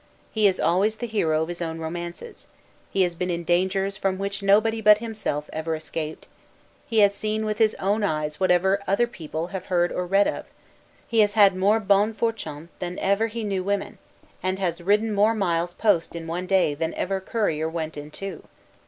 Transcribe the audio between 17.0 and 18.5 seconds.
courier went in two.